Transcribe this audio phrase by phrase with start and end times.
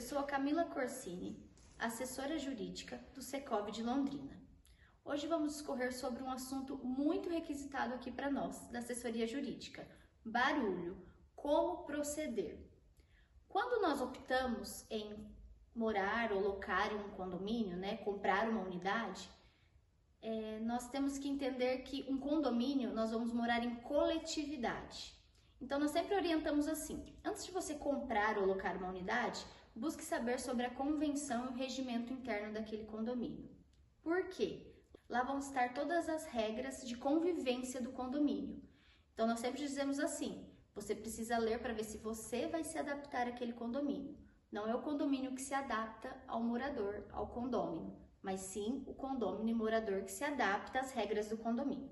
[0.00, 1.38] Eu sou a Camila Corsini,
[1.78, 4.34] assessora jurídica do Secov de Londrina.
[5.04, 9.86] Hoje vamos discorrer sobre um assunto muito requisitado aqui para nós, da assessoria jurídica:
[10.24, 11.06] barulho.
[11.36, 12.58] Como proceder?
[13.46, 15.30] Quando nós optamos em
[15.74, 19.28] morar ou locar em um condomínio, né, comprar uma unidade,
[20.22, 25.14] é, nós temos que entender que um condomínio nós vamos morar em coletividade.
[25.60, 29.44] Então nós sempre orientamos assim: antes de você comprar ou locar uma unidade,
[29.74, 33.50] busque saber sobre a convenção e o regimento interno daquele condomínio.
[34.02, 34.74] Por quê?
[35.08, 38.62] Lá vão estar todas as regras de convivência do condomínio.
[39.12, 43.26] Então nós sempre dizemos assim: você precisa ler para ver se você vai se adaptar
[43.26, 44.16] àquele condomínio.
[44.50, 49.52] Não é o condomínio que se adapta ao morador, ao condômino, mas sim o condomínio
[49.52, 51.90] e morador que se adapta às regras do condomínio.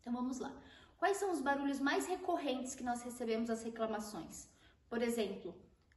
[0.00, 0.54] Então vamos lá.
[0.96, 4.48] Quais são os barulhos mais recorrentes que nós recebemos as reclamações?
[4.88, 5.54] Por exemplo,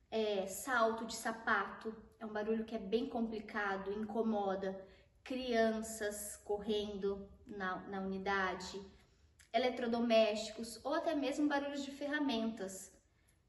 [0.09, 4.79] é, salto de sapato, é um barulho que é bem complicado, incomoda.
[5.23, 8.81] Crianças correndo na, na unidade,
[9.53, 12.93] eletrodomésticos ou até mesmo barulhos de ferramentas.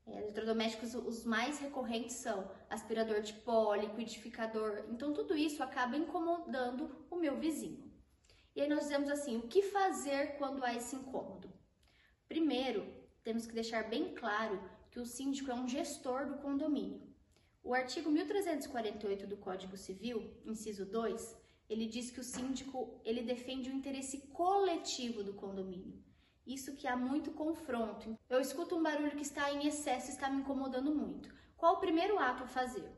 [0.06, 4.84] É, eletrodomésticos, os mais recorrentes são aspirador de pó, liquidificador.
[4.90, 7.88] Então, tudo isso acaba incomodando o meu vizinho.
[8.56, 11.52] E aí nós dizemos assim, o que fazer quando há esse incômodo?
[12.26, 14.60] Primeiro, temos que deixar bem claro
[14.98, 17.00] que o síndico é um gestor do condomínio.
[17.62, 21.36] O artigo 1348 do Código Civil, inciso 2,
[21.70, 26.02] ele diz que o síndico, ele defende o interesse coletivo do condomínio.
[26.44, 28.18] Isso que há muito confronto.
[28.28, 31.32] Eu escuto um barulho que está em excesso, está me incomodando muito.
[31.56, 32.90] Qual o primeiro ato a fazer?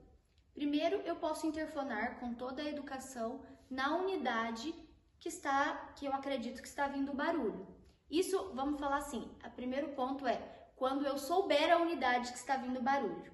[0.55, 4.75] Primeiro, eu posso interfonar com toda a educação na unidade
[5.19, 7.67] que está, que eu acredito que está vindo o barulho.
[8.11, 12.57] Isso, vamos falar assim, o primeiro ponto é quando eu souber a unidade que está
[12.57, 13.31] vindo barulho.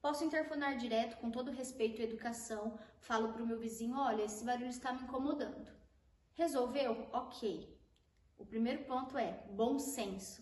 [0.00, 4.44] Posso interfonar direto, com todo respeito e educação, falo para o meu vizinho, olha, esse
[4.44, 5.72] barulho está me incomodando.
[6.34, 7.08] Resolveu?
[7.12, 7.76] Ok.
[8.38, 10.40] O primeiro ponto é bom senso.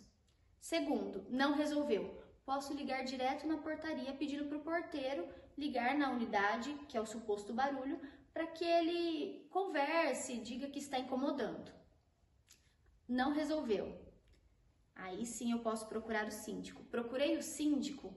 [0.61, 2.23] Segundo, não resolveu.
[2.45, 5.27] Posso ligar direto na portaria pedindo para o porteiro
[5.57, 7.99] ligar na unidade, que é o suposto barulho,
[8.35, 11.73] para que ele converse, diga que está incomodando.
[13.09, 14.06] Não resolveu.
[14.97, 16.83] Aí sim eu posso procurar o síndico.
[16.85, 18.15] Procurei o síndico.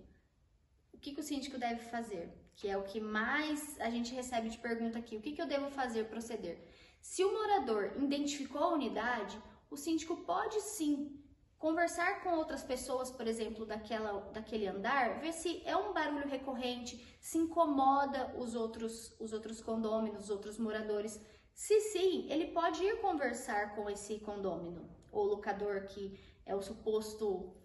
[0.94, 2.34] O que, que o síndico deve fazer?
[2.56, 5.16] Que é o que mais a gente recebe de pergunta aqui.
[5.18, 6.57] O que, que eu devo fazer, proceder?
[7.01, 11.19] Se o morador identificou a unidade, o síndico pode sim
[11.57, 17.18] conversar com outras pessoas, por exemplo, daquela, daquele andar, ver se é um barulho recorrente,
[17.19, 21.19] se incomoda os outros, os outros condôminos, os outros moradores.
[21.53, 26.18] Se sim, ele pode ir conversar com esse condômino, ou locador que
[26.50, 27.56] é o suposto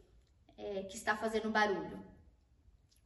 [0.59, 1.99] é, que está fazendo barulho.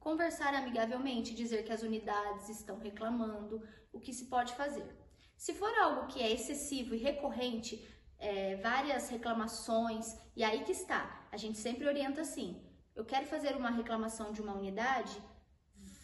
[0.07, 3.63] Conversar amigavelmente, dizer que as unidades estão reclamando,
[3.93, 4.89] o que se pode fazer.
[5.37, 7.73] Se for algo que é excessivo e recorrente,
[8.17, 11.27] é, várias reclamações, e aí que está.
[11.31, 12.49] A gente sempre orienta assim:
[12.93, 15.15] eu quero fazer uma reclamação de uma unidade,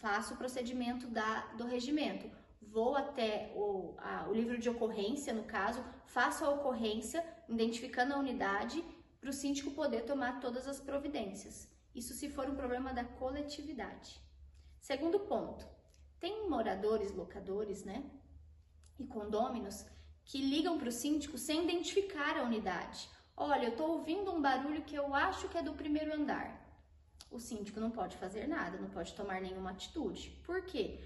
[0.04, 2.32] faço o procedimento da, do regimento.
[2.62, 8.18] Vou até o, a, o livro de ocorrência, no caso, faço a ocorrência, identificando a
[8.18, 8.84] unidade,
[9.26, 11.68] para o síndico poder tomar todas as providências.
[11.96, 14.22] Isso se for um problema da coletividade.
[14.80, 15.66] Segundo ponto,
[16.20, 18.04] tem moradores, locadores, né?
[19.00, 19.84] E condôminos
[20.24, 23.10] que ligam para o síndico sem identificar a unidade.
[23.36, 26.64] Olha, eu estou ouvindo um barulho que eu acho que é do primeiro andar.
[27.32, 30.40] O síndico não pode fazer nada, não pode tomar nenhuma atitude.
[30.46, 31.00] Por quê?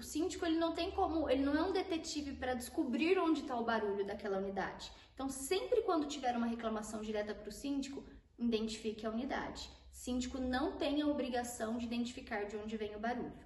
[0.00, 3.54] O síndico ele não tem como, ele não é um detetive para descobrir onde está
[3.54, 4.90] o barulho daquela unidade.
[5.12, 8.02] Então, sempre quando tiver uma reclamação direta para o síndico,
[8.38, 9.70] identifique a unidade.
[9.92, 13.44] Síndico não tem a obrigação de identificar de onde vem o barulho.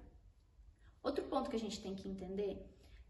[1.03, 2.65] Outro ponto que a gente tem que entender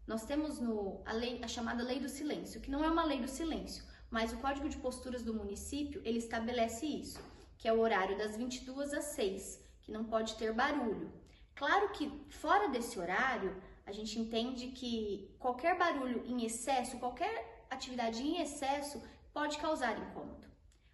[0.08, 3.20] nós temos no, a, lei, a chamada lei do silêncio, que não é uma lei
[3.20, 7.20] do silêncio, mas o Código de Posturas do município, ele estabelece isso,
[7.58, 11.12] que é o horário das 22 às 6, que não pode ter barulho.
[11.56, 18.22] Claro que fora desse horário, a gente entende que qualquer barulho em excesso, qualquer atividade
[18.22, 20.46] em excesso pode causar incômodo.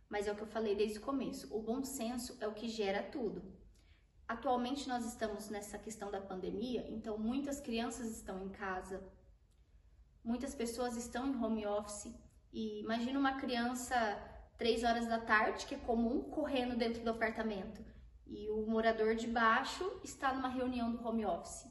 [0.09, 2.69] Mas é o que eu falei desde o começo, o bom senso é o que
[2.69, 3.43] gera tudo.
[4.29, 9.03] Atualmente nós estamos nessa questão da pandemia, então muitas crianças estão em casa,
[10.23, 12.15] muitas pessoas estão em home office
[12.53, 13.97] e imagina uma criança
[14.57, 17.83] três horas da tarde, que é comum, correndo dentro do apartamento
[18.33, 21.67] e o morador de baixo está numa reunião do home office.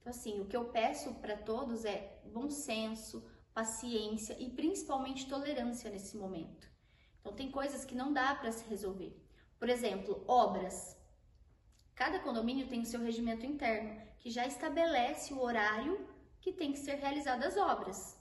[0.00, 3.24] Então assim, o que eu peço para todos é bom senso,
[3.54, 6.68] paciência e principalmente tolerância nesse momento.
[7.20, 9.18] Então tem coisas que não dá para se resolver.
[9.58, 10.98] Por exemplo, obras
[11.98, 16.06] Cada condomínio tem o seu regimento interno, que já estabelece o horário
[16.40, 18.16] que tem que ser realizadas as obras.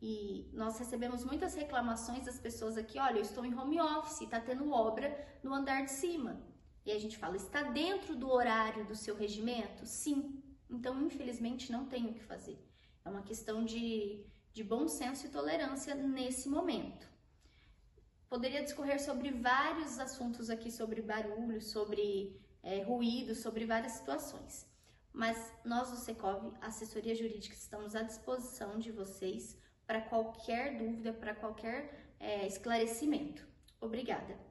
[0.00, 4.40] E nós recebemos muitas reclamações das pessoas aqui, olha, eu estou em home office, está
[4.40, 6.42] tendo obra no andar de cima.
[6.84, 9.84] E a gente fala, está dentro do horário do seu regimento?
[9.86, 10.42] Sim.
[10.68, 12.58] Então, infelizmente, não tem o que fazer.
[13.04, 17.08] É uma questão de, de bom senso e tolerância nesse momento.
[18.28, 24.66] Poderia discorrer sobre vários assuntos aqui, sobre barulho, sobre é, ruído, sobre várias situações.
[25.12, 31.34] Mas nós do Secov, assessoria jurídica, estamos à disposição de vocês para qualquer dúvida, para
[31.34, 33.44] qualquer é, esclarecimento.
[33.80, 34.49] Obrigada!